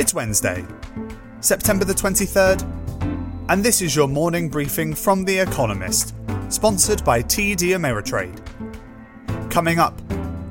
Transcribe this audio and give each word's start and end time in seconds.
It's 0.00 0.14
Wednesday, 0.14 0.64
September 1.42 1.84
the 1.84 1.92
23rd, 1.92 2.62
and 3.50 3.62
this 3.62 3.82
is 3.82 3.94
your 3.94 4.08
morning 4.08 4.48
briefing 4.48 4.94
from 4.94 5.26
The 5.26 5.40
Economist, 5.40 6.14
sponsored 6.48 7.04
by 7.04 7.22
TD 7.22 7.76
Ameritrade. 7.76 8.40
Coming 9.50 9.78
up, 9.78 10.00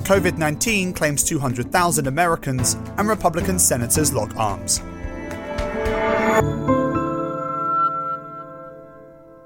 COVID 0.04 0.38
19 0.38 0.94
claims 0.94 1.24
200,000 1.24 2.06
Americans, 2.06 2.76
and 2.97 3.10
Republican 3.10 3.58
senators 3.58 4.13
lock 4.13 4.35
arms. 4.35 4.81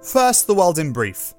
First, 0.01 0.47
the 0.47 0.53
world 0.53 0.79
in 0.79 0.91
brief. 0.91 1.33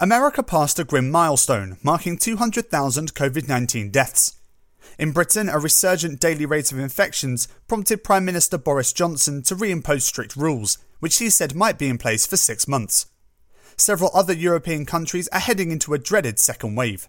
America 0.00 0.42
passed 0.42 0.80
a 0.80 0.84
grim 0.84 1.12
milestone, 1.12 1.76
marking 1.84 2.18
200,000 2.18 3.14
COVID 3.14 3.46
19 3.46 3.92
deaths. 3.92 4.37
In 4.96 5.12
Britain, 5.12 5.48
a 5.48 5.58
resurgent 5.58 6.20
daily 6.20 6.46
rate 6.46 6.72
of 6.72 6.78
infections 6.78 7.48
prompted 7.66 8.04
Prime 8.04 8.24
Minister 8.24 8.58
Boris 8.58 8.92
Johnson 8.92 9.42
to 9.42 9.56
reimpose 9.56 10.02
strict 10.02 10.36
rules, 10.36 10.78
which 11.00 11.18
he 11.18 11.30
said 11.30 11.54
might 11.54 11.78
be 11.78 11.88
in 11.88 11.98
place 11.98 12.26
for 12.26 12.36
six 12.36 12.66
months. 12.66 13.06
Several 13.76 14.10
other 14.12 14.32
European 14.32 14.86
countries 14.86 15.28
are 15.28 15.38
heading 15.38 15.70
into 15.70 15.94
a 15.94 15.98
dreaded 15.98 16.38
second 16.38 16.74
wave. 16.74 17.08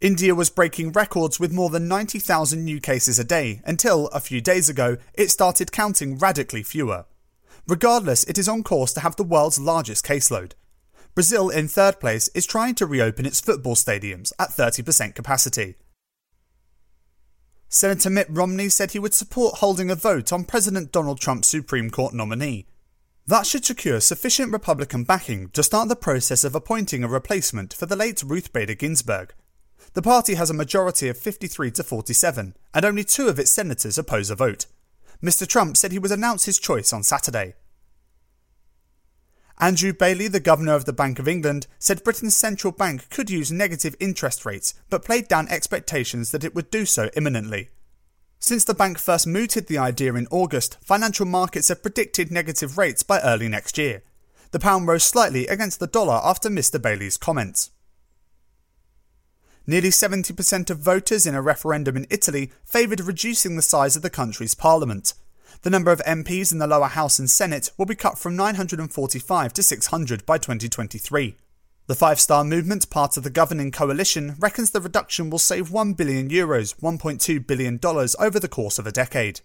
India 0.00 0.34
was 0.34 0.50
breaking 0.50 0.90
records 0.90 1.38
with 1.38 1.52
more 1.52 1.70
than 1.70 1.86
90,000 1.86 2.64
new 2.64 2.80
cases 2.80 3.20
a 3.20 3.24
day 3.24 3.62
until, 3.64 4.08
a 4.08 4.18
few 4.18 4.40
days 4.40 4.68
ago, 4.68 4.96
it 5.14 5.30
started 5.30 5.70
counting 5.70 6.18
radically 6.18 6.64
fewer. 6.64 7.04
Regardless, 7.68 8.24
it 8.24 8.36
is 8.36 8.48
on 8.48 8.64
course 8.64 8.92
to 8.94 9.00
have 9.00 9.14
the 9.14 9.22
world's 9.22 9.60
largest 9.60 10.04
caseload. 10.04 10.54
Brazil, 11.14 11.50
in 11.50 11.68
third 11.68 12.00
place, 12.00 12.26
is 12.28 12.46
trying 12.46 12.74
to 12.74 12.86
reopen 12.86 13.26
its 13.26 13.40
football 13.40 13.76
stadiums 13.76 14.32
at 14.40 14.48
30% 14.48 15.14
capacity. 15.14 15.76
Senator 17.74 18.10
Mitt 18.10 18.26
Romney 18.28 18.68
said 18.68 18.90
he 18.90 18.98
would 18.98 19.14
support 19.14 19.56
holding 19.56 19.90
a 19.90 19.94
vote 19.94 20.30
on 20.30 20.44
President 20.44 20.92
Donald 20.92 21.18
Trump's 21.18 21.48
Supreme 21.48 21.88
Court 21.88 22.12
nominee. 22.12 22.66
That 23.26 23.46
should 23.46 23.64
secure 23.64 23.98
sufficient 23.98 24.52
Republican 24.52 25.04
backing 25.04 25.48
to 25.54 25.62
start 25.62 25.88
the 25.88 25.96
process 25.96 26.44
of 26.44 26.54
appointing 26.54 27.02
a 27.02 27.08
replacement 27.08 27.72
for 27.72 27.86
the 27.86 27.96
late 27.96 28.22
Ruth 28.22 28.52
Bader 28.52 28.74
Ginsburg. 28.74 29.32
The 29.94 30.02
party 30.02 30.34
has 30.34 30.50
a 30.50 30.54
majority 30.54 31.08
of 31.08 31.16
53 31.16 31.70
to 31.70 31.82
47, 31.82 32.54
and 32.74 32.84
only 32.84 33.04
two 33.04 33.28
of 33.28 33.38
its 33.38 33.54
senators 33.54 33.96
oppose 33.96 34.28
a 34.28 34.34
vote. 34.34 34.66
Mr. 35.22 35.46
Trump 35.46 35.78
said 35.78 35.92
he 35.92 35.98
would 35.98 36.12
announce 36.12 36.44
his 36.44 36.58
choice 36.58 36.92
on 36.92 37.02
Saturday. 37.02 37.54
Andrew 39.58 39.92
Bailey, 39.92 40.28
the 40.28 40.40
governor 40.40 40.74
of 40.74 40.84
the 40.84 40.92
Bank 40.92 41.18
of 41.18 41.28
England, 41.28 41.66
said 41.78 42.02
Britain's 42.02 42.36
central 42.36 42.72
bank 42.72 43.08
could 43.10 43.30
use 43.30 43.52
negative 43.52 43.94
interest 44.00 44.44
rates, 44.44 44.74
but 44.90 45.04
played 45.04 45.28
down 45.28 45.48
expectations 45.48 46.30
that 46.30 46.44
it 46.44 46.54
would 46.54 46.70
do 46.70 46.84
so 46.84 47.10
imminently. 47.16 47.68
Since 48.38 48.64
the 48.64 48.74
bank 48.74 48.98
first 48.98 49.26
mooted 49.26 49.68
the 49.68 49.78
idea 49.78 50.14
in 50.14 50.26
August, 50.30 50.78
financial 50.82 51.26
markets 51.26 51.68
have 51.68 51.82
predicted 51.82 52.32
negative 52.32 52.76
rates 52.76 53.04
by 53.04 53.20
early 53.20 53.48
next 53.48 53.78
year. 53.78 54.02
The 54.50 54.58
pound 54.58 54.88
rose 54.88 55.04
slightly 55.04 55.46
against 55.46 55.78
the 55.78 55.86
dollar 55.86 56.20
after 56.24 56.48
Mr. 56.48 56.82
Bailey's 56.82 57.16
comments. 57.16 57.70
Nearly 59.64 59.90
70% 59.90 60.70
of 60.70 60.78
voters 60.78 61.24
in 61.24 61.36
a 61.36 61.42
referendum 61.42 61.96
in 61.96 62.06
Italy 62.10 62.50
favoured 62.64 63.00
reducing 63.00 63.54
the 63.54 63.62
size 63.62 63.94
of 63.94 64.02
the 64.02 64.10
country's 64.10 64.56
parliament. 64.56 65.14
The 65.60 65.70
number 65.70 65.92
of 65.92 66.00
MPs 66.00 66.50
in 66.50 66.58
the 66.58 66.66
lower 66.66 66.88
house 66.88 67.18
and 67.18 67.28
Senate 67.28 67.70
will 67.76 67.86
be 67.86 67.94
cut 67.94 68.18
from 68.18 68.34
945 68.34 69.52
to 69.52 69.62
600 69.62 70.26
by 70.26 70.38
2023. 70.38 71.36
The 71.86 71.94
Five 71.94 72.18
Star 72.20 72.42
Movement, 72.42 72.88
part 72.90 73.16
of 73.16 73.22
the 73.22 73.30
governing 73.30 73.70
coalition, 73.70 74.36
reckons 74.38 74.70
the 74.70 74.80
reduction 74.80 75.28
will 75.28 75.38
save 75.38 75.70
1 75.70 75.92
billion 75.92 76.28
euros, 76.30 76.74
$1.2 76.80 77.46
billion 77.46 77.78
over 78.18 78.40
the 78.40 78.48
course 78.48 78.78
of 78.78 78.86
a 78.86 78.92
decade. 78.92 79.40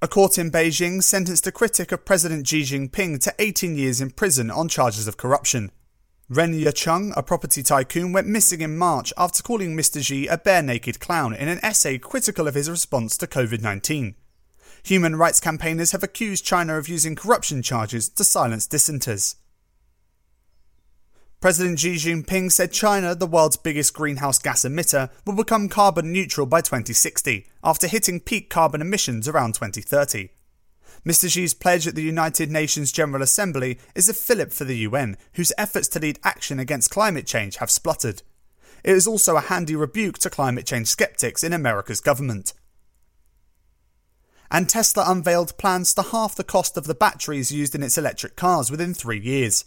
A 0.00 0.06
court 0.06 0.38
in 0.38 0.52
Beijing 0.52 1.02
sentenced 1.02 1.48
a 1.48 1.52
critic 1.52 1.90
of 1.90 2.04
President 2.04 2.46
Xi 2.46 2.62
Jinping 2.62 3.20
to 3.20 3.34
18 3.40 3.76
years 3.76 4.00
in 4.00 4.10
prison 4.10 4.48
on 4.48 4.68
charges 4.68 5.08
of 5.08 5.16
corruption. 5.16 5.72
Ren 6.30 6.52
Zhiqiang, 6.52 7.14
a 7.16 7.22
property 7.22 7.62
tycoon, 7.62 8.12
went 8.12 8.26
missing 8.26 8.60
in 8.60 8.76
March 8.76 9.14
after 9.16 9.42
calling 9.42 9.74
Mr. 9.74 10.04
Xi 10.04 10.26
a 10.26 10.36
bare 10.36 10.60
naked 10.60 11.00
clown 11.00 11.32
in 11.32 11.48
an 11.48 11.58
essay 11.62 11.96
critical 11.96 12.46
of 12.46 12.54
his 12.54 12.68
response 12.68 13.16
to 13.16 13.26
COVID 13.26 13.62
19. 13.62 14.14
Human 14.82 15.16
rights 15.16 15.40
campaigners 15.40 15.92
have 15.92 16.02
accused 16.02 16.44
China 16.44 16.76
of 16.76 16.86
using 16.86 17.16
corruption 17.16 17.62
charges 17.62 18.10
to 18.10 18.24
silence 18.24 18.66
dissenters. 18.66 19.36
President 21.40 21.80
Xi 21.80 21.94
Jinping 21.94 22.52
said 22.52 22.72
China, 22.72 23.14
the 23.14 23.26
world's 23.26 23.56
biggest 23.56 23.94
greenhouse 23.94 24.38
gas 24.38 24.66
emitter, 24.66 25.08
will 25.24 25.34
become 25.34 25.70
carbon 25.70 26.12
neutral 26.12 26.46
by 26.46 26.60
2060, 26.60 27.46
after 27.64 27.86
hitting 27.86 28.20
peak 28.20 28.50
carbon 28.50 28.82
emissions 28.82 29.28
around 29.28 29.54
2030. 29.54 30.28
Mr. 31.08 31.26
Xi's 31.26 31.54
pledge 31.54 31.86
at 31.86 31.94
the 31.94 32.02
United 32.02 32.50
Nations 32.50 32.92
General 32.92 33.22
Assembly 33.22 33.78
is 33.94 34.10
a 34.10 34.14
fillip 34.14 34.52
for 34.52 34.64
the 34.64 34.76
UN, 34.76 35.16
whose 35.34 35.54
efforts 35.56 35.88
to 35.88 35.98
lead 35.98 36.18
action 36.22 36.58
against 36.58 36.90
climate 36.90 37.26
change 37.26 37.56
have 37.56 37.70
spluttered. 37.70 38.22
It 38.84 38.94
is 38.94 39.06
also 39.06 39.34
a 39.34 39.40
handy 39.40 39.74
rebuke 39.74 40.18
to 40.18 40.28
climate 40.28 40.66
change 40.66 40.88
skeptics 40.88 41.42
in 41.42 41.54
America's 41.54 42.02
government. 42.02 42.52
And 44.50 44.68
Tesla 44.68 45.04
unveiled 45.06 45.56
plans 45.56 45.94
to 45.94 46.02
halve 46.02 46.36
the 46.36 46.44
cost 46.44 46.76
of 46.76 46.84
the 46.84 46.94
batteries 46.94 47.50
used 47.50 47.74
in 47.74 47.82
its 47.82 47.96
electric 47.96 48.36
cars 48.36 48.70
within 48.70 48.92
three 48.92 49.18
years. 49.18 49.64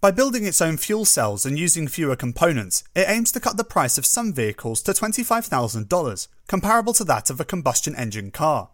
By 0.00 0.12
building 0.12 0.46
its 0.46 0.62
own 0.62 0.76
fuel 0.76 1.04
cells 1.04 1.44
and 1.44 1.58
using 1.58 1.88
fewer 1.88 2.14
components, 2.14 2.84
it 2.94 3.08
aims 3.08 3.32
to 3.32 3.40
cut 3.40 3.56
the 3.56 3.64
price 3.64 3.98
of 3.98 4.06
some 4.06 4.32
vehicles 4.32 4.80
to 4.82 4.92
$25,000, 4.92 6.28
comparable 6.46 6.92
to 6.92 7.02
that 7.02 7.30
of 7.30 7.40
a 7.40 7.44
combustion 7.44 7.96
engine 7.96 8.30
car. 8.30 8.70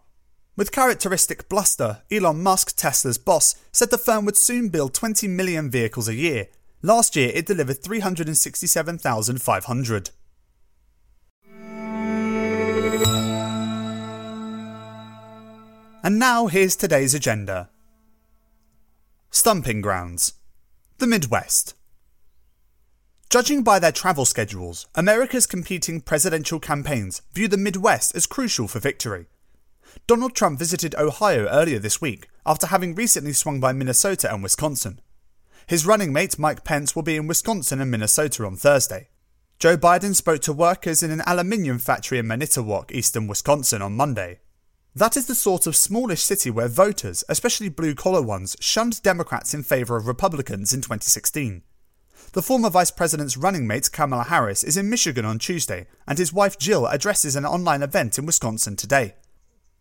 With 0.57 0.71
characteristic 0.71 1.49
bluster, 1.49 2.03
Elon 2.09 2.41
Musk, 2.41 2.77
Tesla's 2.77 3.17
boss, 3.17 3.55
said 3.73 3.91
the 3.91 3.97
firm 3.97 4.23
would 4.23 4.37
soon 4.37 4.69
build 4.69 4.93
20 4.93 5.27
million 5.27 5.69
vehicles 5.69 6.07
a 6.07 6.15
year. 6.15 6.47
Last 6.81 7.17
year, 7.17 7.29
it 7.33 7.45
delivered 7.45 7.83
367,500. 7.83 10.11
And 16.03 16.19
now 16.19 16.47
here's 16.47 16.77
today's 16.77 17.13
agenda 17.13 17.69
Stumping 19.31 19.81
Grounds 19.81 20.35
The 20.99 21.07
Midwest. 21.07 21.73
Judging 23.29 23.63
by 23.63 23.79
their 23.79 23.91
travel 23.91 24.23
schedules, 24.23 24.87
America's 24.95 25.47
competing 25.47 25.99
presidential 25.99 26.61
campaigns 26.61 27.21
view 27.33 27.49
the 27.49 27.57
Midwest 27.57 28.15
as 28.15 28.25
crucial 28.25 28.69
for 28.69 28.79
victory. 28.79 29.25
Donald 30.07 30.35
Trump 30.35 30.59
visited 30.59 30.95
Ohio 30.95 31.47
earlier 31.47 31.79
this 31.79 32.01
week 32.01 32.27
after 32.45 32.67
having 32.67 32.95
recently 32.95 33.33
swung 33.33 33.59
by 33.59 33.73
Minnesota 33.73 34.31
and 34.33 34.43
Wisconsin. 34.43 34.99
His 35.67 35.85
running 35.85 36.13
mate 36.13 36.37
Mike 36.37 36.63
Pence 36.63 36.95
will 36.95 37.03
be 37.03 37.15
in 37.15 37.27
Wisconsin 37.27 37.81
and 37.81 37.89
Minnesota 37.89 38.45
on 38.45 38.55
Thursday. 38.55 39.09
Joe 39.57 39.77
Biden 39.77 40.13
spoke 40.13 40.41
to 40.41 40.53
workers 40.53 41.01
in 41.01 41.11
an 41.11 41.21
aluminium 41.25 41.79
factory 41.79 42.19
in 42.19 42.27
Manitowoc, 42.27 42.91
eastern 42.91 43.25
Wisconsin, 43.25 43.81
on 43.81 43.95
Monday. 43.95 44.39
That 44.93 45.17
is 45.17 45.27
the 45.27 45.35
sort 45.35 45.65
of 45.65 45.75
smallish 45.75 46.21
city 46.21 46.51
where 46.51 46.67
voters, 46.67 47.23
especially 47.27 47.69
blue 47.69 47.95
collar 47.95 48.21
ones, 48.21 48.55
shunned 48.59 49.01
Democrats 49.01 49.53
in 49.53 49.63
favour 49.63 49.97
of 49.97 50.07
Republicans 50.07 50.71
in 50.71 50.81
2016. 50.81 51.63
The 52.33 52.41
former 52.41 52.69
vice 52.69 52.91
president's 52.91 53.37
running 53.37 53.65
mate 53.65 53.89
Kamala 53.91 54.25
Harris 54.25 54.63
is 54.63 54.77
in 54.77 54.89
Michigan 54.89 55.25
on 55.25 55.39
Tuesday, 55.39 55.87
and 56.07 56.17
his 56.17 56.33
wife 56.33 56.59
Jill 56.59 56.85
addresses 56.85 57.35
an 57.35 57.45
online 57.45 57.81
event 57.81 58.17
in 58.17 58.25
Wisconsin 58.25 58.75
today. 58.75 59.15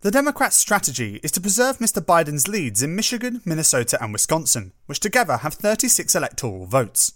The 0.04 0.10
Democrats' 0.10 0.56
strategy 0.56 1.18
is 1.22 1.32
to 1.32 1.40
preserve 1.40 1.78
Mr. 1.78 2.04
Biden's 2.04 2.46
leads 2.46 2.82
in 2.82 2.94
Michigan, 2.94 3.40
Minnesota, 3.46 3.96
and 4.02 4.12
Wisconsin, 4.12 4.74
which 4.84 5.00
together 5.00 5.38
have 5.38 5.54
36 5.54 6.14
electoral 6.14 6.66
votes. 6.66 7.14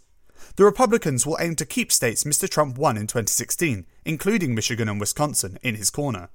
The 0.56 0.64
Republicans 0.64 1.26
will 1.26 1.36
aim 1.38 1.54
to 1.56 1.66
keep 1.66 1.92
states 1.92 2.24
Mr. 2.24 2.48
Trump 2.48 2.78
won 2.78 2.96
in 2.96 3.06
2016, 3.06 3.84
including 4.06 4.54
Michigan 4.54 4.88
and 4.88 4.98
Wisconsin, 4.98 5.58
in 5.62 5.74
his 5.74 5.90
corner. 5.90 6.30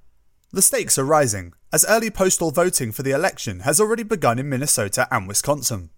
The 0.52 0.62
stakes 0.62 1.00
are 1.00 1.04
rising, 1.04 1.54
as 1.72 1.86
early 1.90 2.12
postal 2.12 2.52
voting 2.52 2.92
for 2.92 3.02
the 3.02 3.14
election 3.14 3.62
has 3.62 3.82
already 3.82 4.04
begun 4.04 4.38
in 4.38 4.48
Minnesota 4.48 5.08
and 5.10 5.28
Wisconsin. 5.28 5.90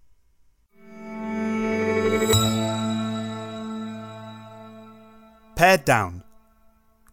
Pared 5.57 5.83
down. 5.83 6.23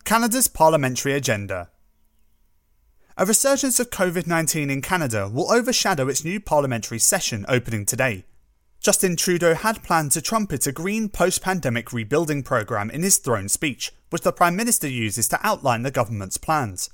Canada's 0.04 0.46
parliamentary 0.46 1.14
agenda. 1.14 1.71
A 3.18 3.26
resurgence 3.26 3.78
of 3.78 3.90
COVID 3.90 4.26
19 4.26 4.70
in 4.70 4.80
Canada 4.80 5.28
will 5.28 5.52
overshadow 5.52 6.08
its 6.08 6.24
new 6.24 6.40
parliamentary 6.40 6.98
session 6.98 7.44
opening 7.46 7.84
today. 7.84 8.24
Justin 8.80 9.16
Trudeau 9.16 9.52
had 9.54 9.82
planned 9.82 10.12
to 10.12 10.22
trumpet 10.22 10.66
a 10.66 10.72
green 10.72 11.10
post 11.10 11.42
pandemic 11.42 11.92
rebuilding 11.92 12.42
programme 12.42 12.88
in 12.88 13.02
his 13.02 13.18
throne 13.18 13.50
speech, 13.50 13.92
which 14.08 14.22
the 14.22 14.32
Prime 14.32 14.56
Minister 14.56 14.88
uses 14.88 15.28
to 15.28 15.38
outline 15.46 15.82
the 15.82 15.90
government's 15.90 16.38
plans. 16.38 16.88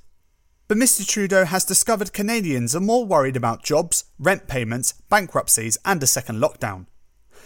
But 0.67 0.77
Mr. 0.77 1.07
Trudeau 1.07 1.45
has 1.45 1.65
discovered 1.65 2.13
Canadians 2.13 2.75
are 2.75 2.81
more 2.81 3.07
worried 3.07 3.37
about 3.37 3.63
jobs, 3.63 4.07
rent 4.19 4.49
payments, 4.49 4.95
bankruptcies, 5.09 5.79
and 5.85 6.03
a 6.03 6.07
second 6.09 6.43
lockdown. 6.43 6.87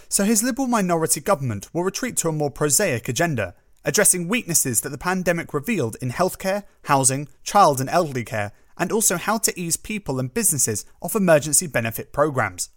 So 0.09 0.23
his 0.23 0.41
Liberal 0.41 0.67
minority 0.67 1.21
government 1.21 1.69
will 1.73 1.83
retreat 1.83 2.17
to 2.17 2.29
a 2.29 2.33
more 2.33 2.49
prosaic 2.51 3.07
agenda, 3.07 3.53
addressing 3.85 4.27
weaknesses 4.27 4.81
that 4.81 4.89
the 4.89 4.97
pandemic 4.97 5.53
revealed 5.53 5.95
in 6.01 6.09
healthcare, 6.09 6.63
housing, 6.85 7.27
child 7.43 7.79
and 7.79 7.89
elderly 7.89 8.25
care, 8.25 8.51
and 8.77 8.91
also 8.91 9.17
how 9.17 9.37
to 9.37 9.59
ease 9.59 9.77
people 9.77 10.19
and 10.19 10.33
businesses 10.33 10.85
off 11.01 11.15
emergency 11.15 11.67
benefit 11.67 12.11
programs. 12.11 12.69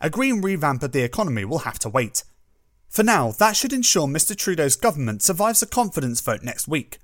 A 0.00 0.10
green 0.10 0.40
revamp 0.40 0.82
of 0.82 0.92
the 0.92 1.02
economy 1.02 1.44
will 1.44 1.60
have 1.60 1.78
to 1.80 1.88
wait. 1.88 2.24
For 2.88 3.02
now, 3.02 3.32
that 3.32 3.56
should 3.56 3.72
ensure 3.72 4.06
Mr. 4.06 4.36
Trudeau's 4.36 4.76
government 4.76 5.22
survives 5.22 5.62
a 5.62 5.66
confidence 5.66 6.20
vote 6.20 6.42
next 6.42 6.68
week. 6.68 6.98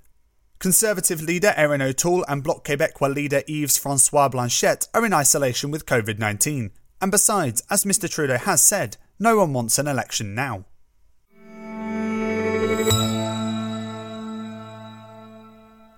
Conservative 0.58 1.22
leader 1.22 1.55
Erin 1.56 1.81
O'Toole 1.81 2.25
and 2.28 2.44
Bloc 2.44 2.64
Québécois 2.64 3.14
leader 3.14 3.43
Yves 3.49 3.78
Francois 3.78 4.28
Blanchet 4.28 4.87
are 4.93 5.06
in 5.06 5.14
isolation 5.14 5.70
with 5.70 5.87
COVID 5.87 6.19
19. 6.19 6.70
And 7.00 7.11
besides, 7.11 7.62
as 7.70 7.84
Mr. 7.84 8.11
Trudeau 8.11 8.37
has 8.37 8.61
said, 8.61 8.99
no 9.19 9.38
one 9.38 9.55
wants 9.55 9.78
an 9.78 9.88
election 9.88 10.34
now. 10.34 10.66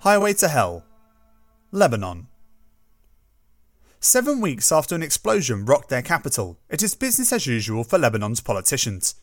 Highway 0.01 0.35
to 0.35 0.49
Hell 0.49 0.85
Lebanon. 1.75 2.27
Seven 3.99 4.43
weeks 4.43 4.71
after 4.71 4.95
an 4.95 5.03
explosion 5.03 5.65
rocked 5.65 5.89
their 5.89 6.03
capital, 6.03 6.59
it 6.69 6.83
is 6.83 6.95
business 6.95 7.33
as 7.33 7.47
usual 7.47 7.83
for 7.83 7.99
Lebanon's 7.99 8.43
politicians. 8.43 9.15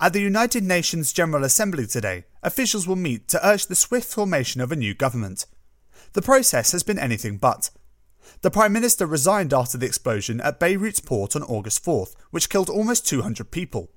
At 0.00 0.14
the 0.14 0.22
United 0.22 0.64
Nations 0.64 1.12
General 1.12 1.44
Assembly 1.44 1.86
today, 1.86 2.24
officials 2.42 2.88
will 2.88 2.96
meet 2.96 3.28
to 3.28 3.46
urge 3.46 3.66
the 3.66 3.74
swift 3.74 4.10
formation 4.10 4.62
of 4.62 4.72
a 4.72 4.76
new 4.76 4.94
government. 4.94 5.44
The 6.14 6.22
process 6.22 6.72
has 6.72 6.82
been 6.82 6.98
anything 6.98 7.36
but. 7.36 7.68
The 8.40 8.50
Prime 8.50 8.72
Minister 8.72 9.04
resigned 9.04 9.52
after 9.52 9.76
the 9.76 9.84
explosion 9.84 10.40
at 10.40 10.58
Beirut's 10.58 11.00
port 11.00 11.36
on 11.36 11.42
August 11.42 11.84
4th, 11.84 12.14
which 12.30 12.48
killed 12.48 12.70
almost 12.70 13.06
200 13.06 13.50
people. 13.50 13.90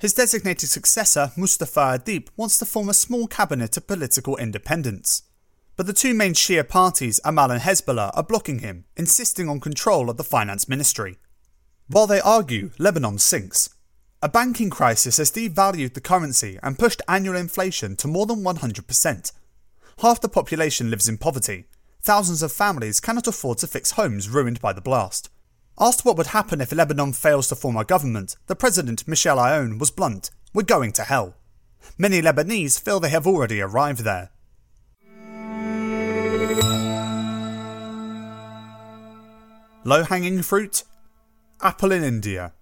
His 0.00 0.12
designated 0.12 0.70
successor, 0.70 1.30
Mustafa 1.36 2.00
Adib, 2.00 2.30
wants 2.36 2.58
to 2.58 2.64
form 2.64 2.88
a 2.88 2.94
small 2.94 3.28
cabinet 3.28 3.76
of 3.76 3.86
political 3.86 4.36
independents. 4.38 5.22
But 5.78 5.86
the 5.86 5.92
two 5.92 6.12
main 6.12 6.34
Shia 6.34 6.68
parties, 6.68 7.20
Amal 7.24 7.52
and 7.52 7.62
Hezbollah, 7.62 8.10
are 8.12 8.24
blocking 8.24 8.58
him, 8.58 8.86
insisting 8.96 9.48
on 9.48 9.60
control 9.60 10.10
of 10.10 10.16
the 10.16 10.24
finance 10.24 10.68
ministry. 10.68 11.18
While 11.86 12.08
they 12.08 12.20
argue, 12.20 12.72
Lebanon 12.80 13.18
sinks. 13.18 13.70
A 14.20 14.28
banking 14.28 14.70
crisis 14.70 15.18
has 15.18 15.30
devalued 15.30 15.94
the 15.94 16.00
currency 16.00 16.58
and 16.64 16.80
pushed 16.80 17.00
annual 17.06 17.36
inflation 17.36 17.94
to 17.98 18.08
more 18.08 18.26
than 18.26 18.42
100%. 18.42 19.32
Half 20.00 20.20
the 20.20 20.28
population 20.28 20.90
lives 20.90 21.08
in 21.08 21.16
poverty. 21.16 21.66
Thousands 22.02 22.42
of 22.42 22.50
families 22.50 22.98
cannot 22.98 23.28
afford 23.28 23.58
to 23.58 23.68
fix 23.68 23.92
homes 23.92 24.28
ruined 24.28 24.60
by 24.60 24.72
the 24.72 24.80
blast. 24.80 25.30
Asked 25.78 26.04
what 26.04 26.16
would 26.16 26.28
happen 26.28 26.60
if 26.60 26.72
Lebanon 26.72 27.12
fails 27.12 27.46
to 27.50 27.54
form 27.54 27.76
a 27.76 27.84
government, 27.84 28.34
the 28.48 28.56
president, 28.56 29.06
Michel 29.06 29.38
Aoun, 29.38 29.78
was 29.78 29.92
blunt 29.92 30.30
We're 30.52 30.64
going 30.64 30.90
to 30.94 31.04
hell. 31.04 31.36
Many 31.96 32.20
Lebanese 32.20 32.80
feel 32.80 32.98
they 32.98 33.10
have 33.10 33.28
already 33.28 33.60
arrived 33.60 34.00
there. 34.00 34.30
Low 39.84 40.02
hanging 40.02 40.42
fruit? 40.42 40.82
Apple 41.62 41.92
in 41.92 42.02
India. 42.02 42.52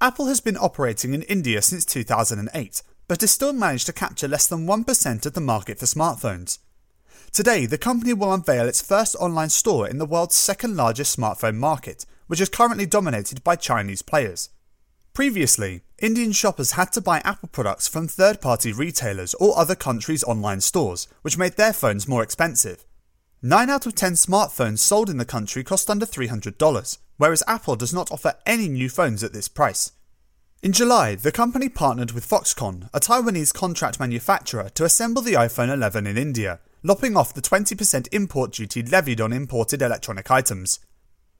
Apple 0.00 0.26
has 0.26 0.40
been 0.40 0.56
operating 0.56 1.12
in 1.12 1.22
India 1.22 1.60
since 1.60 1.84
2008, 1.84 2.82
but 3.08 3.20
has 3.20 3.32
still 3.32 3.52
managed 3.52 3.86
to 3.86 3.92
capture 3.92 4.28
less 4.28 4.46
than 4.46 4.66
1% 4.66 5.26
of 5.26 5.32
the 5.32 5.40
market 5.40 5.80
for 5.80 5.86
smartphones. 5.86 6.58
Today, 7.32 7.66
the 7.66 7.78
company 7.78 8.12
will 8.14 8.32
unveil 8.32 8.68
its 8.68 8.80
first 8.80 9.16
online 9.16 9.50
store 9.50 9.88
in 9.88 9.98
the 9.98 10.06
world's 10.06 10.36
second 10.36 10.76
largest 10.76 11.18
smartphone 11.18 11.56
market, 11.56 12.06
which 12.28 12.40
is 12.40 12.48
currently 12.48 12.86
dominated 12.86 13.42
by 13.42 13.56
Chinese 13.56 14.02
players. 14.02 14.50
Previously, 15.14 15.82
Indian 15.98 16.30
shoppers 16.30 16.72
had 16.72 16.92
to 16.92 17.00
buy 17.00 17.18
Apple 17.24 17.48
products 17.50 17.88
from 17.88 18.06
third 18.06 18.40
party 18.40 18.72
retailers 18.72 19.34
or 19.34 19.58
other 19.58 19.74
countries' 19.74 20.24
online 20.24 20.60
stores, 20.60 21.08
which 21.22 21.36
made 21.36 21.56
their 21.56 21.72
phones 21.72 22.06
more 22.06 22.22
expensive. 22.22 22.86
9 23.42 23.70
out 23.70 23.86
of 23.86 23.94
10 23.94 24.12
smartphones 24.12 24.80
sold 24.80 25.08
in 25.08 25.16
the 25.16 25.24
country 25.24 25.64
cost 25.64 25.88
under 25.88 26.04
$300, 26.04 26.98
whereas 27.16 27.42
Apple 27.46 27.74
does 27.74 27.94
not 27.94 28.12
offer 28.12 28.34
any 28.44 28.68
new 28.68 28.90
phones 28.90 29.24
at 29.24 29.32
this 29.32 29.48
price. 29.48 29.92
In 30.62 30.72
July, 30.72 31.14
the 31.14 31.32
company 31.32 31.70
partnered 31.70 32.12
with 32.12 32.28
Foxconn, 32.28 32.90
a 32.92 33.00
Taiwanese 33.00 33.54
contract 33.54 33.98
manufacturer, 33.98 34.68
to 34.74 34.84
assemble 34.84 35.22
the 35.22 35.32
iPhone 35.32 35.72
11 35.72 36.06
in 36.06 36.18
India, 36.18 36.60
lopping 36.82 37.16
off 37.16 37.32
the 37.32 37.40
20% 37.40 38.08
import 38.12 38.52
duty 38.52 38.82
levied 38.82 39.22
on 39.22 39.32
imported 39.32 39.80
electronic 39.80 40.30
items. 40.30 40.78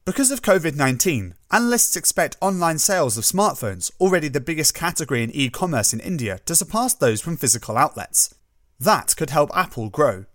Because 0.03 0.31
of 0.31 0.41
COVID 0.41 0.75
19, 0.75 1.35
analysts 1.51 1.95
expect 1.95 2.35
online 2.41 2.79
sales 2.79 3.15
of 3.15 3.25
smartphones, 3.25 3.91
already 3.99 4.27
the 4.27 4.39
biggest 4.39 4.73
category 4.73 5.21
in 5.21 5.29
e 5.35 5.51
commerce 5.51 5.93
in 5.93 5.99
India, 5.99 6.39
to 6.47 6.55
surpass 6.55 6.95
those 6.95 7.21
from 7.21 7.37
physical 7.37 7.77
outlets. 7.77 8.33
That 8.79 9.15
could 9.15 9.29
help 9.29 9.51
Apple 9.55 9.89
grow. 9.89 10.25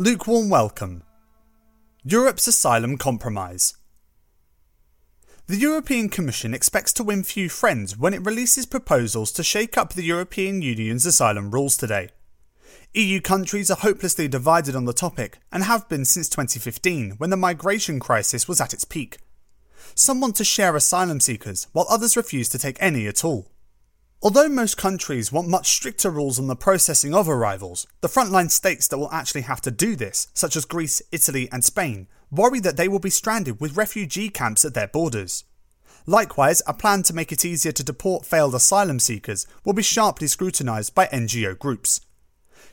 Lukewarm 0.00 0.48
welcome. 0.48 1.02
Europe's 2.04 2.46
asylum 2.46 2.98
compromise. 2.98 3.74
The 5.48 5.56
European 5.56 6.08
Commission 6.08 6.54
expects 6.54 6.92
to 6.92 7.02
win 7.02 7.24
few 7.24 7.48
friends 7.48 7.98
when 7.98 8.14
it 8.14 8.24
releases 8.24 8.64
proposals 8.64 9.32
to 9.32 9.42
shake 9.42 9.76
up 9.76 9.94
the 9.94 10.04
European 10.04 10.62
Union's 10.62 11.04
asylum 11.04 11.50
rules 11.50 11.76
today. 11.76 12.10
EU 12.94 13.20
countries 13.20 13.72
are 13.72 13.78
hopelessly 13.78 14.28
divided 14.28 14.76
on 14.76 14.84
the 14.84 14.92
topic 14.92 15.40
and 15.50 15.64
have 15.64 15.88
been 15.88 16.04
since 16.04 16.28
2015 16.28 17.16
when 17.18 17.30
the 17.30 17.36
migration 17.36 17.98
crisis 17.98 18.46
was 18.46 18.60
at 18.60 18.72
its 18.72 18.84
peak. 18.84 19.18
Some 19.96 20.20
want 20.20 20.36
to 20.36 20.44
share 20.44 20.76
asylum 20.76 21.18
seekers, 21.18 21.66
while 21.72 21.86
others 21.90 22.16
refuse 22.16 22.48
to 22.50 22.58
take 22.60 22.76
any 22.78 23.08
at 23.08 23.24
all. 23.24 23.50
Although 24.20 24.48
most 24.48 24.76
countries 24.76 25.30
want 25.30 25.46
much 25.46 25.68
stricter 25.68 26.10
rules 26.10 26.40
on 26.40 26.48
the 26.48 26.56
processing 26.56 27.14
of 27.14 27.28
arrivals, 27.28 27.86
the 28.00 28.08
frontline 28.08 28.50
states 28.50 28.88
that 28.88 28.98
will 28.98 29.12
actually 29.12 29.42
have 29.42 29.60
to 29.60 29.70
do 29.70 29.94
this, 29.94 30.26
such 30.34 30.56
as 30.56 30.64
Greece, 30.64 31.00
Italy, 31.12 31.48
and 31.52 31.64
Spain, 31.64 32.08
worry 32.28 32.58
that 32.58 32.76
they 32.76 32.88
will 32.88 32.98
be 32.98 33.10
stranded 33.10 33.60
with 33.60 33.76
refugee 33.76 34.28
camps 34.28 34.64
at 34.64 34.74
their 34.74 34.88
borders. 34.88 35.44
Likewise, 36.04 36.62
a 36.66 36.74
plan 36.74 37.04
to 37.04 37.14
make 37.14 37.30
it 37.30 37.44
easier 37.44 37.70
to 37.70 37.84
deport 37.84 38.26
failed 38.26 38.56
asylum 38.56 38.98
seekers 38.98 39.46
will 39.64 39.72
be 39.72 39.82
sharply 39.82 40.26
scrutinised 40.26 40.96
by 40.96 41.06
NGO 41.06 41.56
groups. 41.56 42.00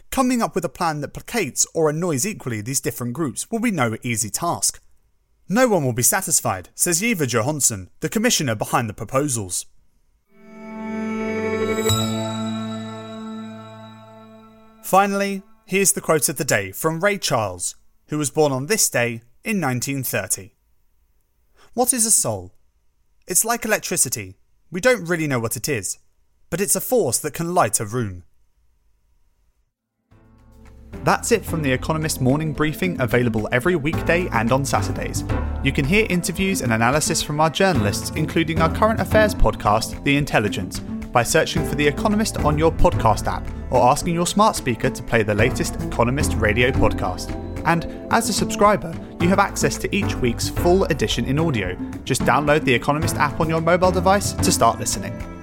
Coming 0.09 0.41
up 0.41 0.55
with 0.55 0.65
a 0.65 0.69
plan 0.69 1.01
that 1.01 1.13
placates 1.13 1.67
or 1.75 1.89
annoys 1.89 2.25
equally 2.25 2.61
these 2.61 2.81
different 2.81 3.13
groups 3.13 3.51
will 3.51 3.59
be 3.59 3.71
no 3.71 3.97
easy 4.01 4.31
task. 4.31 4.81
No 5.47 5.67
one 5.67 5.85
will 5.85 5.93
be 5.93 6.01
satisfied, 6.01 6.69
says 6.73 7.03
Ylva 7.03 7.27
Johansson, 7.27 7.91
the 7.99 8.09
commissioner 8.09 8.55
behind 8.55 8.89
the 8.89 8.93
proposals. 8.93 9.67
Finally, 14.85 15.41
here's 15.65 15.93
the 15.93 15.99
quote 15.99 16.29
of 16.29 16.37
the 16.37 16.45
day 16.45 16.71
from 16.71 17.03
Ray 17.03 17.17
Charles, 17.17 17.73
who 18.09 18.19
was 18.19 18.29
born 18.29 18.51
on 18.51 18.67
this 18.67 18.87
day 18.87 19.23
in 19.43 19.59
1930. 19.59 20.51
What 21.73 21.91
is 21.91 22.05
a 22.05 22.11
soul? 22.11 22.53
It's 23.25 23.43
like 23.43 23.65
electricity. 23.65 24.35
We 24.69 24.79
don't 24.79 25.05
really 25.05 25.25
know 25.25 25.39
what 25.39 25.57
it 25.57 25.67
is, 25.67 25.97
but 26.51 26.61
it's 26.61 26.75
a 26.75 26.81
force 26.81 27.17
that 27.17 27.33
can 27.33 27.55
light 27.55 27.79
a 27.79 27.85
room. 27.85 28.25
That's 31.03 31.31
it 31.31 31.43
from 31.43 31.63
The 31.63 31.71
Economist 31.71 32.21
morning 32.21 32.53
briefing, 32.53 33.01
available 33.01 33.49
every 33.51 33.75
weekday 33.75 34.27
and 34.27 34.51
on 34.51 34.63
Saturdays. 34.65 35.23
You 35.63 35.71
can 35.71 35.85
hear 35.85 36.05
interviews 36.11 36.61
and 36.61 36.71
analysis 36.71 37.23
from 37.23 37.39
our 37.39 37.49
journalists, 37.49 38.11
including 38.11 38.61
our 38.61 38.71
current 38.71 39.01
affairs 39.01 39.33
podcast, 39.33 40.03
The 40.03 40.15
Intelligence 40.15 40.79
by 40.79 41.23
searching 41.23 41.65
for 41.65 41.73
The 41.73 41.87
Economist 41.87 42.37
on 42.41 42.59
your 42.59 42.71
podcast 42.71 43.25
app 43.25 43.47
or 43.71 43.89
asking 43.89 44.13
your 44.13 44.27
smart 44.27 44.55
speaker 44.55 44.89
to 44.89 45.03
play 45.03 45.23
the 45.23 45.33
latest 45.33 45.75
Economist 45.81 46.33
radio 46.35 46.71
podcast. 46.71 47.33
And 47.65 47.85
as 48.11 48.29
a 48.29 48.33
subscriber, 48.33 48.93
you 49.19 49.27
have 49.27 49.39
access 49.39 49.77
to 49.79 49.95
each 49.95 50.15
week's 50.15 50.49
full 50.49 50.85
edition 50.85 51.25
in 51.25 51.39
audio. 51.39 51.75
Just 52.03 52.21
download 52.21 52.63
the 52.63 52.73
Economist 52.73 53.15
app 53.15 53.39
on 53.39 53.49
your 53.49 53.61
mobile 53.61 53.91
device 53.91 54.33
to 54.33 54.51
start 54.51 54.79
listening. 54.79 55.34